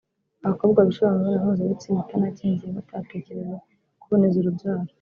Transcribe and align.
abakobwa 0.45 0.79
bishora 0.87 1.11
mu 1.13 1.17
mibonano 1.19 1.43
mpuzabitsina 1.49 1.99
itanakingiye 2.05 2.69
batatekereje 2.77 3.55
ku 3.63 3.65
kuboneza 4.01 4.35
urubyaro 4.39 4.83